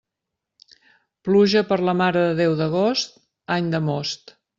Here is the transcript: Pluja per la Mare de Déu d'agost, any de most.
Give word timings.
Pluja 1.27 1.61
per 1.71 1.77
la 1.89 1.95
Mare 1.99 2.23
de 2.23 2.31
Déu 2.39 2.55
d'agost, 2.63 3.13
any 3.57 3.69
de 3.75 3.83
most. 3.91 4.35